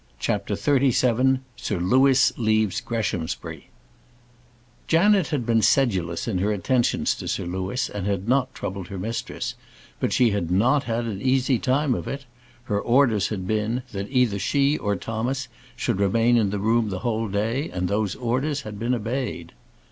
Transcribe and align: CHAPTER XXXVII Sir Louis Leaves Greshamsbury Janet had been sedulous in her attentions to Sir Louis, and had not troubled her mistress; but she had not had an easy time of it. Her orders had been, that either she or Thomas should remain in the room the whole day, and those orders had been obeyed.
CHAPTER 0.17 0.55
XXXVII 0.55 1.41
Sir 1.55 1.79
Louis 1.79 2.35
Leaves 2.35 2.81
Greshamsbury 2.81 3.69
Janet 4.87 5.27
had 5.27 5.45
been 5.45 5.61
sedulous 5.61 6.27
in 6.27 6.39
her 6.39 6.51
attentions 6.51 7.13
to 7.13 7.27
Sir 7.27 7.45
Louis, 7.45 7.87
and 7.87 8.07
had 8.07 8.27
not 8.27 8.51
troubled 8.55 8.87
her 8.87 8.97
mistress; 8.97 9.53
but 9.99 10.11
she 10.11 10.31
had 10.31 10.49
not 10.49 10.85
had 10.85 11.05
an 11.05 11.21
easy 11.21 11.59
time 11.59 11.93
of 11.93 12.07
it. 12.07 12.25
Her 12.63 12.79
orders 12.81 13.27
had 13.27 13.45
been, 13.45 13.83
that 13.91 14.07
either 14.09 14.39
she 14.39 14.75
or 14.75 14.95
Thomas 14.95 15.47
should 15.75 15.99
remain 15.99 16.35
in 16.35 16.49
the 16.49 16.57
room 16.57 16.89
the 16.89 17.01
whole 17.05 17.27
day, 17.27 17.69
and 17.69 17.87
those 17.87 18.15
orders 18.15 18.61
had 18.61 18.79
been 18.79 18.95
obeyed. 18.95 19.51